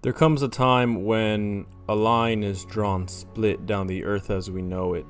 There 0.00 0.12
comes 0.12 0.42
a 0.42 0.48
time 0.48 1.04
when 1.04 1.66
a 1.88 1.94
line 1.96 2.44
is 2.44 2.64
drawn 2.64 3.08
split 3.08 3.66
down 3.66 3.88
the 3.88 4.04
earth 4.04 4.30
as 4.30 4.48
we 4.48 4.62
know 4.62 4.94
it, 4.94 5.04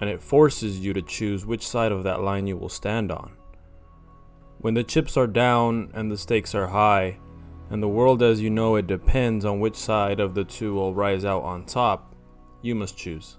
and 0.00 0.08
it 0.08 0.22
forces 0.22 0.80
you 0.80 0.94
to 0.94 1.02
choose 1.02 1.44
which 1.44 1.68
side 1.68 1.92
of 1.92 2.04
that 2.04 2.22
line 2.22 2.46
you 2.46 2.56
will 2.56 2.70
stand 2.70 3.12
on. 3.12 3.32
When 4.56 4.72
the 4.72 4.84
chips 4.84 5.18
are 5.18 5.26
down 5.26 5.90
and 5.92 6.10
the 6.10 6.16
stakes 6.16 6.54
are 6.54 6.68
high, 6.68 7.18
and 7.68 7.82
the 7.82 7.88
world 7.88 8.22
as 8.22 8.40
you 8.40 8.48
know 8.48 8.76
it 8.76 8.86
depends 8.86 9.44
on 9.44 9.60
which 9.60 9.76
side 9.76 10.18
of 10.18 10.34
the 10.34 10.44
two 10.44 10.72
will 10.72 10.94
rise 10.94 11.26
out 11.26 11.42
on 11.42 11.66
top, 11.66 12.14
you 12.62 12.74
must 12.74 12.96
choose. 12.96 13.36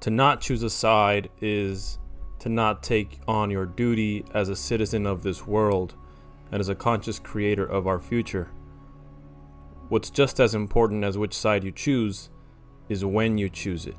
To 0.00 0.10
not 0.10 0.40
choose 0.40 0.62
a 0.62 0.70
side 0.70 1.28
is 1.42 1.98
to 2.38 2.48
not 2.48 2.82
take 2.82 3.20
on 3.28 3.50
your 3.50 3.66
duty 3.66 4.24
as 4.32 4.48
a 4.48 4.56
citizen 4.56 5.06
of 5.06 5.22
this 5.22 5.46
world 5.46 5.94
and 6.50 6.58
as 6.58 6.70
a 6.70 6.74
conscious 6.74 7.18
creator 7.18 7.66
of 7.66 7.86
our 7.86 7.98
future. 7.98 8.48
What's 9.88 10.10
just 10.10 10.38
as 10.38 10.54
important 10.54 11.02
as 11.02 11.16
which 11.16 11.32
side 11.32 11.64
you 11.64 11.72
choose 11.72 12.28
is 12.88 13.04
when 13.04 13.38
you 13.38 13.48
choose 13.48 13.86
it. 13.86 13.96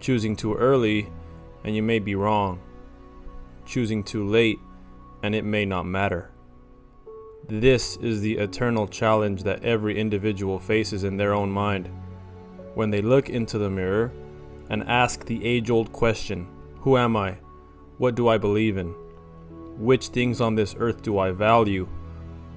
Choosing 0.00 0.36
too 0.36 0.54
early, 0.54 1.08
and 1.64 1.74
you 1.74 1.82
may 1.82 1.98
be 1.98 2.14
wrong. 2.14 2.60
Choosing 3.64 4.04
too 4.04 4.26
late, 4.26 4.58
and 5.22 5.34
it 5.34 5.44
may 5.44 5.64
not 5.64 5.86
matter. 5.86 6.30
This 7.48 7.96
is 7.96 8.20
the 8.20 8.36
eternal 8.36 8.86
challenge 8.86 9.44
that 9.44 9.64
every 9.64 9.98
individual 9.98 10.58
faces 10.58 11.04
in 11.04 11.16
their 11.16 11.32
own 11.32 11.50
mind. 11.50 11.88
When 12.74 12.90
they 12.90 13.00
look 13.00 13.30
into 13.30 13.56
the 13.56 13.70
mirror 13.70 14.12
and 14.68 14.82
ask 14.84 15.24
the 15.24 15.44
age 15.44 15.70
old 15.70 15.92
question 15.92 16.48
Who 16.80 16.98
am 16.98 17.16
I? 17.16 17.38
What 17.96 18.14
do 18.14 18.28
I 18.28 18.36
believe 18.36 18.76
in? 18.76 18.94
Which 19.78 20.08
things 20.08 20.40
on 20.40 20.54
this 20.54 20.74
earth 20.78 21.02
do 21.02 21.18
I 21.18 21.30
value? 21.30 21.88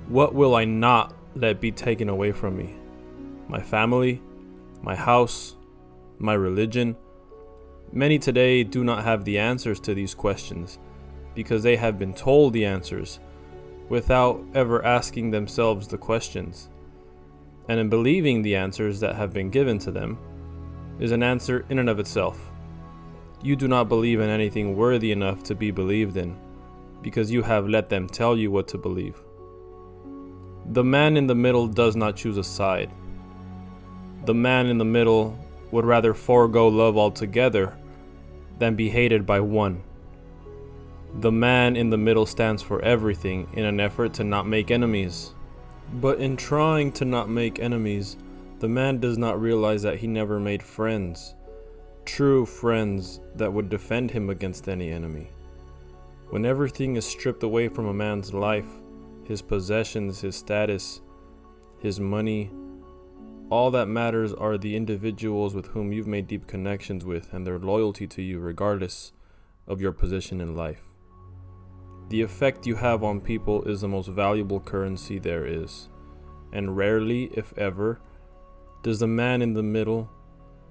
What 0.08 0.34
will 0.34 0.56
I 0.56 0.66
not 0.66 1.14
let 1.40 1.62
be 1.62 1.72
taken 1.72 2.09
away 2.09 2.32
from 2.32 2.58
me? 2.58 2.76
My 3.48 3.62
family, 3.62 4.22
my 4.82 4.95
house, 4.95 5.56
my 6.18 6.34
religion. 6.34 6.96
Many 7.92 8.20
today 8.20 8.64
do 8.64 8.84
not 8.84 9.04
have 9.04 9.26
the 9.26 9.40
answers 9.40 9.80
to 9.81 9.94
these 9.94 10.14
questions 10.14 10.80
because 11.34 11.64
they 11.64 11.76
have 11.76 11.98
been 11.98 12.14
told 12.14 12.54
the 12.54 12.66
answers 12.66 13.20
without 13.88 14.44
ever 14.54 14.86
asking 14.86 15.31
themselves 15.31 15.88
the 15.88 15.98
questions. 15.98 16.70
And 17.68 17.80
in 17.80 17.90
believing 17.90 18.42
the 18.42 18.56
answers 18.56 19.00
that 19.00 19.16
have 19.16 19.34
been 19.34 19.50
given 19.50 19.80
to 19.80 19.92
them 19.92 20.18
is 21.00 21.12
an 21.12 21.24
answer 21.24 21.66
in 21.70 21.80
and 21.80 21.90
of 21.90 22.00
itself. 22.00 22.52
You 23.42 23.56
do 23.56 23.68
not 23.68 23.88
believe 23.90 24.20
in 24.20 24.30
anything 24.30 24.76
worthy 24.76 25.12
enough 25.12 25.44
to 25.44 25.56
be 25.56 25.72
believed 25.72 26.18
in 26.18 26.38
because 27.02 27.31
you 27.31 27.42
have 27.42 27.70
let 27.70 27.90
them 27.90 28.08
tell 28.08 28.38
you 28.38 28.52
what 28.52 28.68
to 28.70 28.78
believe. 28.78 29.22
The 30.72 30.84
man 30.84 31.17
in 31.17 31.25
the 31.25 31.34
middle 31.34 31.66
does 31.66 31.95
not 31.95 32.16
choose 32.16 32.38
a 32.38 32.44
side. 32.44 32.92
The 34.25 34.36
man 34.36 34.67
in 34.67 34.78
the 34.78 34.86
middle 34.86 35.36
would 35.72 35.84
rather 35.84 36.14
forego 36.14 36.67
love 36.67 36.95
altogether 36.95 37.75
than 38.59 38.75
be 38.75 38.90
hated 38.90 39.25
by 39.25 39.40
one. 39.40 39.81
The 41.22 41.31
man 41.31 41.75
in 41.75 41.90
the 41.90 41.97
middle 41.97 42.28
stands 42.28 42.62
for 42.62 42.84
everything 42.84 43.50
in 43.53 43.66
an 43.66 43.80
effort 43.80 44.14
to 44.16 44.23
not 44.23 44.45
make 44.45 44.70
enemies. 44.70 45.34
But 45.94 46.20
in 46.20 46.38
trying 46.38 46.92
to 46.94 47.06
not 47.06 47.30
make 47.30 47.58
enemies, 47.58 48.16
the 48.59 48.70
man 48.70 49.00
does 49.00 49.17
not 49.17 49.42
realize 49.42 49.81
that 49.81 49.97
he 49.97 50.06
never 50.06 50.40
made 50.40 50.62
friends. 50.62 51.34
True 52.06 52.46
friends 52.46 53.22
that 53.36 53.51
would 53.51 53.69
defend 53.69 54.12
him 54.12 54.30
against 54.30 54.69
any 54.69 54.91
enemy. 54.91 55.31
When 56.30 56.46
everything 56.46 56.96
is 56.96 57.07
stripped 57.07 57.41
away 57.41 57.69
from 57.69 57.88
a 57.88 57.94
man's 57.94 58.36
life, 58.36 58.69
his 59.29 59.44
possessions, 59.44 60.22
his 60.22 60.35
status, 60.35 61.01
his 61.78 62.00
money. 62.00 62.50
All 63.51 63.69
that 63.69 63.85
matters 63.85 64.34
are 64.34 64.57
the 64.57 64.75
individuals 64.75 65.53
with 65.53 65.67
whom 65.67 65.94
you've 65.94 66.07
made 66.07 66.25
deep 66.25 66.47
connections 66.47 67.06
with 67.06 67.31
and 67.31 67.45
their 67.45 67.59
loyalty 67.59 68.07
to 68.07 68.23
you, 68.23 68.39
regardless 68.39 69.13
of 69.68 69.79
your 69.79 69.91
position 69.91 70.41
in 70.41 70.56
life. 70.56 70.81
The 72.09 72.23
effect 72.23 72.66
you 72.66 72.73
have 72.78 73.03
on 73.03 73.22
people 73.22 73.62
is 73.66 73.81
the 73.81 73.88
most 73.88 74.07
valuable 74.07 74.59
currency 74.59 75.19
there 75.19 75.45
is, 75.45 75.89
and 76.51 76.75
rarely, 76.75 77.25
if 77.35 77.56
ever, 77.56 78.01
does 78.81 79.00
the 79.00 79.07
man 79.07 79.44
in 79.44 79.53
the 79.53 79.62
middle, 79.62 80.09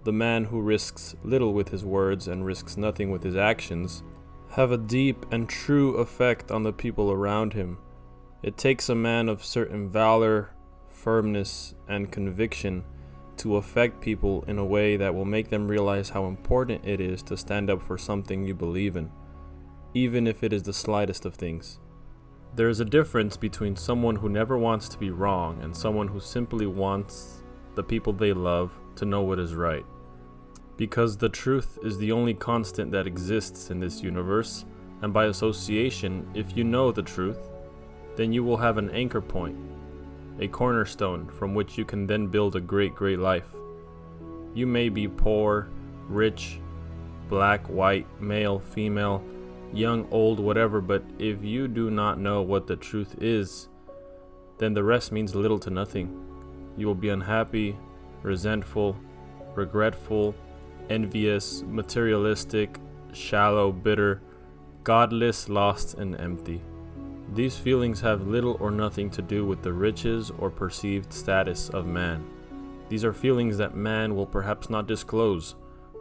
the 0.03 0.13
man 0.13 0.43
who 0.43 0.61
risks 0.61 1.15
little 1.23 1.53
with 1.53 1.69
his 1.69 1.85
words 1.85 2.27
and 2.27 2.45
risks 2.45 2.77
nothing 2.77 3.13
with 3.13 3.23
his 3.23 3.37
actions, 3.37 4.03
have 4.51 4.73
a 4.73 4.79
deep 4.79 5.27
and 5.31 5.49
true 5.49 5.95
effect 5.99 6.51
on 6.51 6.65
the 6.65 6.73
people 6.73 7.13
around 7.13 7.53
him 7.53 7.79
it 8.43 8.57
takes 8.57 8.89
a 8.89 8.95
man 8.95 9.29
of 9.29 9.45
certain 9.45 9.89
valor, 9.89 10.51
firmness, 10.89 11.75
and 11.89 12.13
conviction 12.13 12.85
to 13.39 13.57
affect 13.57 14.01
people 14.01 14.45
in 14.47 14.59
a 14.59 14.65
way 14.65 14.97
that 14.97 15.15
will 15.15 15.25
make 15.25 15.49
them 15.49 15.69
realize 15.69 16.11
how 16.11 16.27
important 16.27 16.85
it 16.85 17.01
is 17.01 17.23
to 17.23 17.37
stand 17.37 17.71
up 17.71 17.83
for 17.83 17.97
something 17.97 18.45
you 18.45 18.55
believe 18.55 18.97
in, 18.97 19.11
even 19.95 20.27
if 20.27 20.43
it 20.43 20.53
is 20.53 20.63
the 20.63 20.73
slightest 20.73 21.25
of 21.25 21.35
things. 21.35 21.79
There 22.55 22.69
is 22.69 22.81
a 22.81 22.85
difference 22.85 23.37
between 23.37 23.77
someone 23.77 24.17
who 24.17 24.29
never 24.29 24.59
wants 24.59 24.89
to 24.89 24.99
be 24.99 25.11
wrong 25.11 25.63
and 25.63 25.77
someone 25.77 26.09
who 26.09 26.21
simply 26.21 26.67
wants 26.67 27.43
the 27.75 27.83
people 27.83 28.13
they 28.13 28.33
love 28.33 28.73
to 28.97 29.05
know 29.05 29.23
what 29.23 29.39
is 29.39 29.55
right. 29.55 29.87
Because 30.77 31.17
the 31.17 31.29
truth 31.29 31.79
is 31.83 31.99
the 31.99 32.13
only 32.13 32.35
constant 32.35 32.91
that 32.93 33.07
exists 33.07 33.71
in 33.71 33.79
this 33.79 34.03
universe, 34.03 34.65
and 35.03 35.13
by 35.13 35.27
association, 35.27 36.29
if 36.35 36.57
you 36.57 36.65
know 36.65 36.91
the 36.91 37.03
truth, 37.03 37.39
then 38.19 38.33
you 38.33 38.43
will 38.43 38.57
have 38.57 38.79
an 38.79 38.91
anchor 38.91 39.21
point, 39.21 39.57
a 40.41 40.49
cornerstone 40.49 41.29
from 41.29 41.55
which 41.55 41.79
you 41.79 41.85
can 41.85 42.05
then 42.05 42.27
build 42.27 42.57
a 42.57 42.61
great, 42.61 42.93
great 42.93 43.21
life. 43.21 43.47
You 44.55 44.67
may 44.67 44.89
be 44.89 45.07
poor, 45.07 45.69
rich, 46.09 46.59
black, 47.29 47.65
white, 47.69 48.09
male, 48.21 48.59
female, 48.59 49.25
young, 49.73 50.09
old, 50.11 50.41
whatever, 50.41 50.81
but 50.81 51.05
if 51.21 51.45
you 51.45 51.69
do 51.69 51.93
not 51.93 52.19
know 52.19 52.43
what 52.43 52.67
the 52.67 52.75
truth 52.75 53.15
is, 53.21 53.69
then 54.59 54.75
the 54.75 54.83
rest 54.83 55.13
means 55.13 55.37
little 55.37 55.61
to 55.61 55.71
nothing. 55.71 56.11
You 56.77 56.89
will 56.89 56.97
be 56.97 57.11
unhappy, 57.11 57.77
resentful, 58.25 58.97
regretful, 59.55 60.35
envious, 60.91 61.63
materialistic, 61.63 62.81
shallow, 63.13 63.71
bitter, 63.71 64.23
godless, 64.83 65.49
lost, 65.49 65.95
and 65.95 66.21
empty. 66.21 66.61
These 67.35 67.59
feelings 67.59 68.01
have 68.01 68.27
little 68.27 68.57
or 68.59 68.71
nothing 68.71 69.11
to 69.11 69.23
do 69.23 69.45
with 69.45 69.63
the 69.63 69.73
riches 69.73 70.31
or 70.39 70.51
perceived 70.51 71.13
status 71.13 71.69
of 71.69 71.87
man. 71.87 72.25
These 72.89 73.05
are 73.05 73.13
feelings 73.13 73.59
that 73.59 73.77
man 73.77 74.17
will 74.17 74.27
perhaps 74.27 74.71
not 74.71 74.87
disclose 74.87 75.55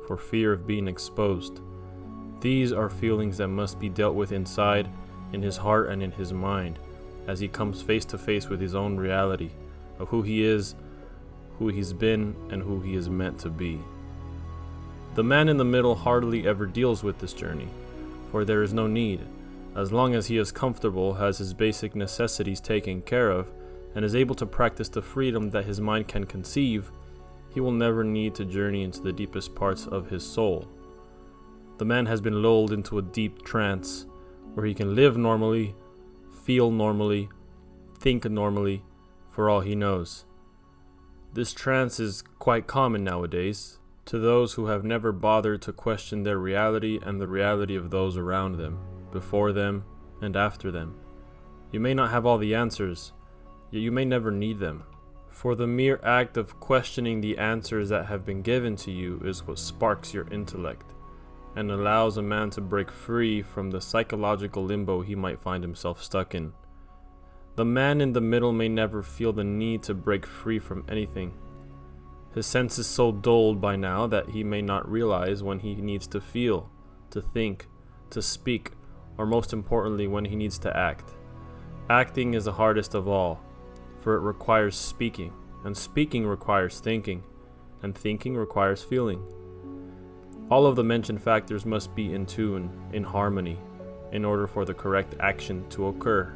for 0.08 0.18
fear 0.18 0.54
of 0.54 0.66
being 0.66 0.88
exposed. 0.88 1.60
These 2.40 2.72
are 2.72 2.90
feelings 2.90 3.38
that 3.38 3.50
must 3.50 3.78
be 3.78 3.90
dealt 3.90 4.16
with 4.16 4.32
inside, 4.32 4.90
in 5.34 5.42
his 5.42 5.58
heart 5.58 5.90
and 5.90 6.02
in 6.02 6.12
his 6.12 6.32
mind, 6.32 6.80
as 7.28 7.42
he 7.42 7.50
comes 7.50 7.82
face 7.82 8.06
to 8.06 8.18
face 8.18 8.48
with 8.48 8.62
his 8.62 8.74
own 8.74 8.96
reality 8.96 9.50
of 10.00 10.08
who 10.08 10.22
he 10.22 10.46
is, 10.46 10.76
who 11.60 11.68
he's 11.68 11.92
been, 11.92 12.36
and 12.50 12.64
who 12.64 12.80
he 12.80 12.96
is 12.96 13.10
meant 13.10 13.38
to 13.40 13.50
be. 13.50 13.82
The 15.16 15.24
man 15.24 15.50
in 15.50 15.58
the 15.58 15.66
middle 15.66 15.96
hardly 15.96 16.48
ever 16.48 16.66
deals 16.66 17.04
with 17.04 17.20
this 17.20 17.34
journey, 17.34 17.68
for 18.32 18.46
there 18.46 18.64
is 18.64 18.74
no 18.74 18.88
need 18.88 19.20
as 19.78 19.94
long 19.94 20.16
as 20.16 20.26
he 20.26 20.40
is 20.40 20.52
comfortable, 20.52 21.14
has 21.14 21.38
his 21.38 21.54
basic 21.54 21.96
necessities 21.96 22.60
taken 22.60 23.00
care 23.00 23.30
of, 23.30 23.54
and 23.94 24.04
is 24.04 24.16
able 24.16 24.34
to 24.34 24.46
practice 24.46 24.90
the 24.90 25.04
freedom 25.04 25.52
that 25.52 25.66
his 25.66 25.80
mind 25.80 26.08
can 26.08 26.26
conceive, 26.26 26.92
he 27.54 27.60
will 27.60 27.72
never 27.72 28.04
need 28.04 28.34
to 28.34 28.44
journey 28.44 28.84
into 28.84 29.02
the 29.02 29.14
deepest 29.14 29.54
parts 29.54 29.86
of 29.86 30.10
his 30.10 30.26
soul. 30.26 30.68
The 31.78 31.86
man 31.86 32.08
has 32.08 32.22
been 32.22 32.42
lulled 32.42 32.74
into 32.74 32.98
a 32.98 33.04
deep 33.04 33.44
trance 33.44 34.08
where 34.56 34.66
he 34.66 34.74
can 34.74 34.96
live 34.96 35.16
normally, 35.16 35.76
feel 36.44 36.72
normally, 36.72 37.30
think 38.00 38.26
normally, 38.26 38.82
for 39.30 39.48
all 39.48 39.62
he 39.62 39.76
knows. 39.76 40.26
This 41.34 41.54
trance 41.54 42.00
is 42.00 42.24
quite 42.40 42.66
common 42.66 43.04
nowadays 43.04 43.78
to 44.06 44.18
those 44.18 44.54
who 44.54 44.68
have 44.68 44.84
never 44.84 45.12
bothered 45.12 45.62
to 45.62 45.72
question 45.72 46.24
their 46.24 46.40
reality 46.40 47.00
and 47.04 47.22
the 47.22 47.28
reality 47.28 47.76
of 47.76 47.92
those 47.92 48.18
around 48.18 48.58
them 48.58 48.80
before 49.12 49.52
them, 49.52 49.84
and 50.22 50.36
after 50.36 50.72
them. 50.72 50.96
You 51.72 51.80
may 51.80 51.94
not 51.94 52.12
have 52.12 52.26
all 52.26 52.38
the 52.38 52.56
answers, 52.56 53.14
yet 53.72 53.82
you 53.82 53.92
may 53.92 54.06
never 54.06 54.32
need 54.32 54.60
them. 54.60 54.84
For 55.30 55.56
the 55.56 55.68
mere 55.68 56.00
act 56.04 56.38
of 56.38 56.60
questioning 56.60 57.22
the 57.22 57.38
answers 57.38 57.90
that 57.90 58.08
have 58.08 58.26
been 58.26 58.42
given 58.42 58.76
to 58.78 58.92
you 58.92 59.22
is 59.24 59.46
what 59.46 59.60
sparks 59.60 60.14
your 60.14 60.28
intellect 60.32 60.94
and 61.58 61.72
allows 61.72 62.18
a 62.18 62.22
man 62.22 62.52
to 62.52 62.62
break 62.62 62.92
free 62.92 63.42
from 63.42 63.72
the 63.72 63.82
psychological 63.82 64.64
limbo 64.64 65.02
he 65.02 65.16
might 65.16 65.40
find 65.40 65.64
himself 65.64 66.04
stuck 66.04 66.36
in. 66.36 66.54
The 67.56 67.66
man 67.66 68.00
in 68.00 68.14
the 68.14 68.22
middle 68.22 68.54
may 68.54 68.70
never 68.70 69.02
feel 69.02 69.34
the 69.34 69.44
need 69.44 69.82
to 69.84 69.96
break 69.96 70.28
free 70.28 70.60
from 70.60 70.86
anything. 70.88 71.34
His 72.36 72.46
sense 72.46 72.78
is 72.78 72.86
so 72.86 73.12
dulled 73.12 73.60
by 73.60 73.76
now 73.76 74.06
that 74.06 74.30
he 74.30 74.44
may 74.44 74.62
not 74.62 74.88
realize 74.88 75.42
when 75.42 75.58
he 75.58 75.74
needs 75.74 76.06
to 76.10 76.22
feel, 76.22 76.70
to 77.10 77.24
think, 77.24 77.66
to 78.12 78.22
speak, 78.22 78.74
or 79.18 79.26
most 79.26 79.54
importantly, 79.54 80.08
when 80.08 80.26
he 80.26 80.36
needs 80.36 80.60
to 80.60 80.76
act. 80.78 81.12
Acting 81.90 82.34
is 82.34 82.46
the 82.46 82.52
hardest 82.52 82.94
of 82.94 83.08
all. 83.08 83.42
for 84.00 84.16
it 84.16 84.22
requires 84.22 84.76
speaking, 84.76 85.34
and 85.66 85.76
speaking 85.76 86.26
requires 86.26 86.80
thinking, 86.80 87.22
and 87.84 87.94
thinking 87.94 88.36
requires 88.38 88.82
feeling. 88.82 89.22
All 90.50 90.66
of 90.66 90.78
the 90.78 90.84
mentioned 90.84 91.22
factors 91.22 91.66
must 91.66 91.94
be 91.94 92.14
in 92.14 92.26
tune, 92.26 92.72
in 92.94 93.04
harmony, 93.04 93.60
in 94.14 94.24
order 94.24 94.48
for 94.48 94.64
the 94.64 94.74
correct 94.74 95.16
action 95.20 95.68
to 95.72 95.88
occur. 95.88 96.34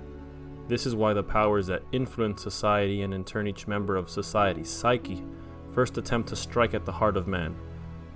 This 0.68 0.86
is 0.86 0.96
why 0.96 1.14
the 1.14 1.24
powers 1.24 1.68
that 1.68 1.84
influence 1.94 2.42
society 2.42 3.04
and 3.04 3.14
in 3.14 3.24
turn 3.24 3.48
each 3.48 3.68
member 3.68 3.96
of 3.96 4.10
society's 4.10 4.70
psyche 4.70 5.24
first 5.72 5.98
attempt 5.98 6.28
to 6.28 6.36
strike 6.36 6.74
at 6.74 6.84
the 6.84 6.92
heart 6.92 7.16
of 7.16 7.28
man, 7.28 7.56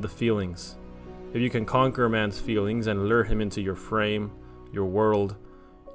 the 0.02 0.10
feelings. 0.10 0.76
If 1.34 1.42
you 1.42 1.50
can 1.50 1.66
conquer 1.66 2.10
man's 2.10 2.40
feelings 2.40 2.88
and 2.88 3.08
lure 3.08 3.24
him 3.24 3.40
into 3.40 3.62
your 3.62 3.76
frame, 3.76 4.32
your 4.76 4.86
world, 4.86 5.36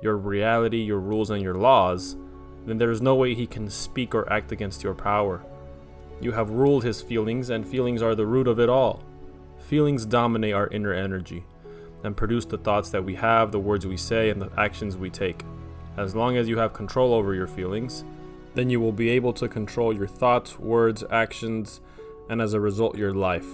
your 0.02 0.16
reality, 0.16 0.78
your 0.78 0.98
rules, 0.98 1.30
and 1.30 1.42
your 1.42 1.54
laws, 1.54 2.16
then 2.66 2.78
there 2.78 2.90
is 2.90 3.00
no 3.00 3.14
way 3.14 3.34
he 3.34 3.46
can 3.46 3.70
speak 3.70 4.14
or 4.14 4.30
act 4.32 4.50
against 4.50 4.82
your 4.82 4.94
power. 4.94 5.44
You 6.20 6.32
have 6.32 6.50
ruled 6.50 6.82
his 6.84 7.00
feelings, 7.00 7.50
and 7.50 7.66
feelings 7.66 8.02
are 8.02 8.14
the 8.14 8.26
root 8.26 8.48
of 8.48 8.58
it 8.58 8.68
all. 8.68 9.04
Feelings 9.68 10.04
dominate 10.04 10.54
our 10.54 10.68
inner 10.68 10.92
energy 10.92 11.44
and 12.02 12.16
produce 12.16 12.46
the 12.46 12.58
thoughts 12.58 12.90
that 12.90 13.04
we 13.04 13.14
have, 13.14 13.52
the 13.52 13.58
words 13.58 13.86
we 13.86 13.96
say, 13.96 14.30
and 14.30 14.40
the 14.40 14.50
actions 14.58 14.96
we 14.96 15.10
take. 15.10 15.44
As 15.96 16.16
long 16.16 16.36
as 16.36 16.48
you 16.48 16.58
have 16.58 16.72
control 16.72 17.12
over 17.12 17.34
your 17.34 17.46
feelings, 17.46 18.04
then 18.54 18.70
you 18.70 18.80
will 18.80 18.92
be 18.92 19.10
able 19.10 19.32
to 19.34 19.48
control 19.48 19.92
your 19.94 20.06
thoughts, 20.06 20.58
words, 20.58 21.04
actions, 21.10 21.80
and 22.28 22.40
as 22.40 22.54
a 22.54 22.60
result, 22.60 22.96
your 22.96 23.12
life. 23.12 23.46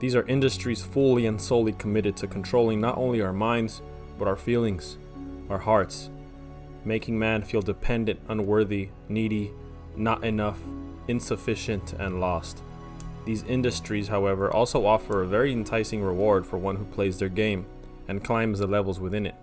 These 0.00 0.16
are 0.16 0.26
industries 0.26 0.82
fully 0.82 1.26
and 1.26 1.40
solely 1.40 1.72
committed 1.72 2.16
to 2.18 2.26
controlling 2.26 2.80
not 2.80 2.98
only 2.98 3.22
our 3.22 3.32
minds, 3.32 3.82
but 4.18 4.28
our 4.28 4.36
feelings, 4.36 4.98
our 5.48 5.58
hearts, 5.58 6.10
making 6.84 7.18
man 7.18 7.42
feel 7.42 7.62
dependent, 7.62 8.20
unworthy, 8.28 8.90
needy, 9.08 9.50
not 9.96 10.24
enough, 10.24 10.58
insufficient, 11.08 11.92
and 11.94 12.20
lost. 12.20 12.62
These 13.24 13.42
industries, 13.44 14.08
however, 14.08 14.50
also 14.50 14.84
offer 14.84 15.22
a 15.22 15.26
very 15.26 15.52
enticing 15.52 16.02
reward 16.02 16.46
for 16.46 16.58
one 16.58 16.76
who 16.76 16.84
plays 16.84 17.18
their 17.18 17.28
game 17.28 17.66
and 18.08 18.22
climbs 18.22 18.58
the 18.58 18.66
levels 18.66 19.00
within 19.00 19.26
it. 19.26 19.34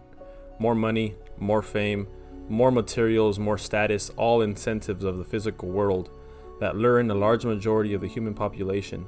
More 0.60 0.76
money, 0.76 1.16
more 1.40 1.64
fame, 1.64 2.08
more 2.48 2.72
materials, 2.72 3.40
more 3.40 3.58
status, 3.58 4.12
all 4.18 4.42
incentives 4.42 5.04
of 5.04 5.18
the 5.18 5.26
physical 5.26 5.70
world 5.70 6.10
that 6.60 6.76
lure 6.76 7.00
in 7.00 7.10
a 7.10 7.16
large 7.16 7.44
majority 7.44 7.94
of 7.94 8.02
the 8.02 8.08
human 8.08 8.36
population 8.36 9.08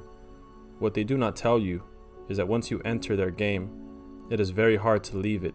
what 0.78 0.94
they 0.94 1.04
do 1.04 1.16
not 1.16 1.36
tell 1.36 1.58
you 1.58 1.82
is 2.28 2.36
that 2.36 2.48
once 2.48 2.70
you 2.70 2.80
enter 2.84 3.16
their 3.16 3.30
game, 3.30 3.70
it 4.30 4.40
is 4.40 4.50
very 4.50 4.76
hard 4.76 5.04
to 5.04 5.16
leave 5.16 5.44
it. 5.44 5.54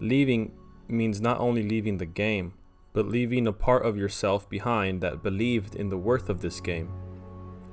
Leaving 0.00 0.52
means 0.88 1.20
not 1.20 1.40
only 1.40 1.62
leaving 1.62 1.98
the 1.98 2.06
game, 2.06 2.54
but 2.92 3.06
leaving 3.06 3.46
a 3.46 3.52
part 3.52 3.84
of 3.84 3.96
yourself 3.96 4.48
behind 4.48 5.00
that 5.00 5.22
believed 5.22 5.74
in 5.74 5.88
the 5.88 5.98
worth 5.98 6.28
of 6.28 6.40
this 6.40 6.60
game. 6.60 6.90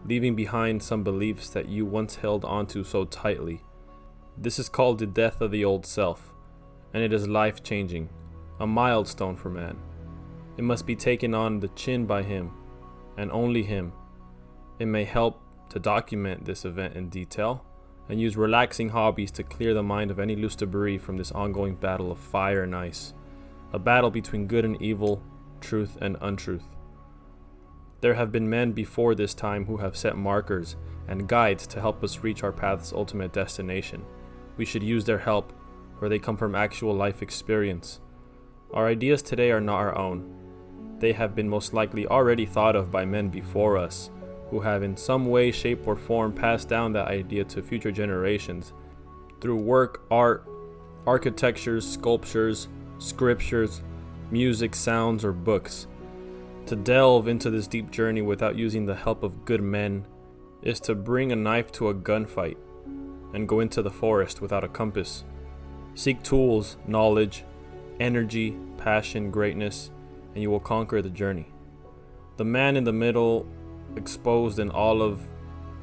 Leaving 0.06 0.36
behind 0.36 0.82
some 0.82 1.04
beliefs 1.04 1.50
that 1.50 1.70
you 1.70 1.86
once 1.86 2.16
held 2.16 2.44
onto 2.44 2.84
so 2.84 3.06
tightly. 3.06 3.62
This 4.38 4.58
is 4.58 4.70
called 4.70 5.00
the 5.00 5.06
death 5.06 5.42
of 5.42 5.52
the 5.52 5.64
old 5.64 5.86
self, 5.86 6.34
and 6.94 7.04
it 7.04 7.14
is 7.14 7.28
life 7.28 7.64
changing, 7.64 8.10
a 8.60 8.66
milestone 8.66 9.36
for 9.36 9.50
man. 9.50 9.78
It 10.58 10.64
must 10.64 10.88
be 10.88 10.96
taken 10.96 11.34
on 11.34 11.60
the 11.60 11.68
chin 11.70 12.06
by 12.06 12.24
him, 12.24 12.52
and 13.18 13.32
only 13.32 13.64
him. 13.64 13.94
It 14.80 14.88
may 14.88 15.04
help 15.04 15.42
to 15.70 15.80
document 15.80 16.46
this 16.46 16.66
event 16.66 16.96
in 16.96 17.10
detail 17.10 17.64
and 18.12 18.20
use 18.20 18.36
relaxing 18.36 18.90
hobbies 18.90 19.32
to 19.32 19.42
clear 19.42 19.74
the 19.74 19.82
mind 19.82 20.12
of 20.12 20.20
any 20.20 20.36
loose 20.36 20.58
debris 20.58 20.98
from 20.98 21.16
this 21.16 21.32
ongoing 21.32 21.76
battle 21.76 22.12
of 22.12 22.20
fire 22.20 22.64
and 22.64 22.76
ice, 22.76 23.14
a 23.72 23.80
battle 23.80 24.12
between 24.12 24.48
good 24.48 24.66
and 24.66 24.80
evil, 24.82 25.24
truth 25.62 25.98
and 26.02 26.18
untruth. 26.20 26.66
There 28.02 28.16
have 28.16 28.30
been 28.30 28.50
men 28.50 28.74
before 28.74 29.16
this 29.16 29.34
time 29.34 29.66
who 29.66 29.78
have 29.78 29.96
set 29.96 30.18
markers 30.18 30.76
and 31.08 31.26
guides 31.26 31.66
to 31.68 31.80
help 31.80 32.04
us 32.04 32.22
reach 32.22 32.44
our 32.44 32.52
path's 32.52 32.92
ultimate 32.92 33.32
destination. 33.32 34.04
We 34.58 34.66
should 34.66 34.84
use 34.84 35.06
their 35.06 35.20
help, 35.20 35.54
for 35.98 36.10
they 36.10 36.20
come 36.20 36.36
from 36.36 36.54
actual 36.54 36.94
life 36.94 37.22
experience. 37.22 38.02
Our 38.74 38.88
ideas 38.88 39.22
today 39.22 39.52
are 39.52 39.62
not 39.62 39.78
our 39.78 39.98
own. 39.98 40.98
They 41.00 41.14
have 41.14 41.34
been 41.34 41.48
most 41.48 41.74
likely 41.74 42.06
already 42.08 42.46
thought 42.46 42.76
of 42.76 42.92
by 42.92 43.06
men 43.06 43.30
before 43.30 43.78
us 43.78 44.10
who 44.52 44.60
have 44.60 44.84
in 44.84 44.96
some 44.96 45.26
way, 45.26 45.52
shape, 45.52 45.88
or 45.88 45.96
form 45.96 46.34
passed 46.34 46.70
down 46.70 46.92
that 46.94 47.08
idea 47.08 47.44
to 47.46 47.64
future 47.64 47.92
generations 47.92 48.74
through 49.40 49.56
work, 49.56 50.04
art, 50.12 50.48
architectures, 51.08 51.90
sculptures, 51.90 52.68
scriptures, 53.00 53.82
music, 54.30 54.76
sounds, 54.76 55.26
or 55.26 55.32
books. 55.32 55.88
To 56.68 56.76
delve 56.76 57.28
into 57.28 57.50
this 57.50 57.66
deep 57.66 57.90
journey 57.90 58.22
without 58.22 58.56
using 58.56 58.86
the 58.86 58.96
help 58.96 59.24
of 59.24 59.46
good 59.46 59.62
men 59.62 60.06
is 60.62 60.80
to 60.82 60.94
bring 60.94 61.32
a 61.32 61.36
knife 61.36 61.72
to 61.74 61.90
a 61.90 61.96
gunfight 61.96 62.58
and 63.34 63.48
go 63.48 63.62
into 63.62 63.82
the 63.82 63.90
forest 63.90 64.42
without 64.42 64.64
a 64.64 64.70
compass. 64.70 65.24
Seek 65.96 66.22
tools, 66.24 66.78
knowledge, 66.86 67.46
energy, 68.00 68.58
passion, 68.78 69.32
greatness, 69.32 69.92
and 70.34 70.44
you 70.44 70.50
will 70.50 70.60
conquer 70.60 71.02
the 71.02 71.10
journey. 71.10 71.48
The 72.38 72.46
man 72.46 72.78
in 72.78 72.84
the 72.84 72.94
middle 72.94 73.48
exposed 73.96 74.60
in 74.60 74.70
all 74.70 75.02
of 75.02 75.22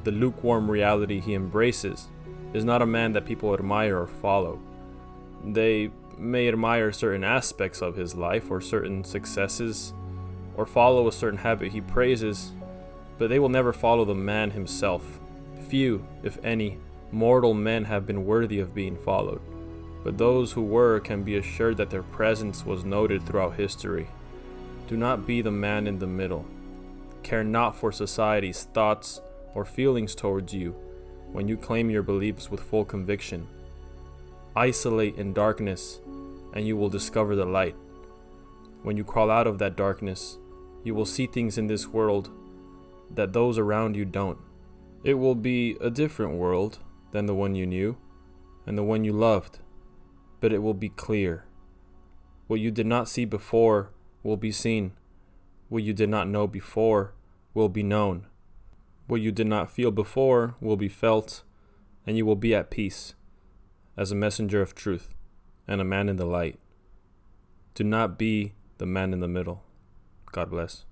the 0.03 0.11
lukewarm 0.11 0.69
reality 0.69 1.19
he 1.19 1.33
embraces, 1.33 2.07
is 2.53 2.65
not 2.65 2.81
a 2.81 2.85
man 2.85 3.13
that 3.13 3.25
people 3.25 3.53
admire 3.53 3.99
or 3.99 4.07
follow. 4.07 4.59
They 5.45 5.91
may 6.17 6.47
admire 6.47 6.91
certain 6.91 7.23
aspects 7.23 7.81
of 7.81 7.95
his 7.95 8.15
life 8.15 8.49
or 8.51 8.59
certain 8.61 9.03
successes 9.03 9.93
or 10.57 10.65
follow 10.65 11.07
a 11.07 11.11
certain 11.11 11.39
habit 11.39 11.71
he 11.71 11.81
praises, 11.81 12.51
but 13.17 13.29
they 13.29 13.39
will 13.39 13.49
never 13.49 13.71
follow 13.71 14.03
the 14.03 14.15
man 14.15 14.51
himself. 14.51 15.19
Few, 15.69 16.05
if 16.23 16.37
any, 16.43 16.77
mortal 17.11 17.53
men 17.53 17.85
have 17.85 18.05
been 18.05 18.25
worthy 18.25 18.59
of 18.59 18.75
being 18.75 18.97
followed, 18.97 19.41
but 20.03 20.17
those 20.17 20.51
who 20.51 20.61
were 20.61 20.99
can 20.99 21.23
be 21.23 21.37
assured 21.37 21.77
that 21.77 21.89
their 21.89 22.03
presence 22.03 22.65
was 22.65 22.83
noted 22.83 23.25
throughout 23.25 23.55
history. 23.55 24.07
Do 24.87 24.97
not 24.97 25.27
be 25.27 25.41
the 25.41 25.51
man 25.51 25.87
in 25.87 25.99
the 25.99 26.07
middle 26.07 26.45
care 27.29 27.43
not 27.43 27.75
for 27.75 27.91
society's 27.91 28.63
thoughts 28.73 29.21
or 29.53 29.63
feelings 29.63 30.15
towards 30.15 30.51
you 30.51 30.71
when 31.31 31.47
you 31.47 31.55
claim 31.55 31.87
your 31.87 32.01
beliefs 32.01 32.49
with 32.49 32.59
full 32.59 32.83
conviction. 32.83 33.47
Isolate 34.55 35.15
in 35.15 35.31
darkness, 35.31 35.99
and 36.55 36.65
you 36.65 36.75
will 36.75 36.89
discover 36.89 37.35
the 37.35 37.45
light. 37.45 37.75
When 38.81 38.97
you 38.97 39.03
crawl 39.03 39.29
out 39.29 39.45
of 39.45 39.59
that 39.59 39.75
darkness, 39.75 40.39
you 40.83 40.95
will 40.95 41.05
see 41.05 41.27
things 41.27 41.59
in 41.59 41.67
this 41.67 41.87
world 41.87 42.31
that 43.13 43.31
those 43.31 43.59
around 43.59 43.95
you 43.95 44.05
don't. 44.05 44.39
It 45.03 45.13
will 45.13 45.35
be 45.35 45.77
a 45.79 45.91
different 45.91 46.33
world 46.33 46.79
than 47.11 47.27
the 47.27 47.35
one 47.35 47.53
you 47.53 47.67
knew 47.67 47.95
and 48.65 48.75
the 48.75 48.83
one 48.83 49.03
you 49.03 49.13
loved, 49.13 49.59
but 50.39 50.51
it 50.51 50.63
will 50.63 50.73
be 50.73 50.89
clear. 50.89 51.45
What 52.47 52.59
you 52.59 52.71
did 52.71 52.87
not 52.87 53.07
see 53.07 53.25
before 53.25 53.91
will 54.23 54.37
be 54.37 54.51
seen. 54.51 54.93
What 55.67 55.83
you 55.83 55.93
did 55.93 56.09
not 56.09 56.27
know 56.27 56.47
before 56.47 57.13
will 57.59 57.69
be 57.69 57.83
known. 57.83 58.25
What 59.07 59.19
you 59.19 59.31
did 59.31 59.47
not 59.47 59.69
feel 59.69 59.91
before 59.91 60.55
will 60.61 60.77
be 60.77 60.87
felt, 60.87 61.43
and 62.07 62.15
you 62.15 62.25
will 62.25 62.37
be 62.37 62.55
at 62.55 62.71
peace 62.71 63.15
as 63.97 64.11
a 64.11 64.15
messenger 64.15 64.61
of 64.61 64.73
truth 64.73 65.13
and 65.67 65.81
a 65.81 65.83
man 65.83 66.07
in 66.07 66.15
the 66.15 66.25
light. 66.25 66.57
Do 67.75 67.83
not 67.83 68.17
be 68.17 68.53
the 68.77 68.85
man 68.85 69.11
in 69.11 69.19
the 69.19 69.27
middle. 69.27 69.63
God 70.31 70.49
bless. 70.49 70.85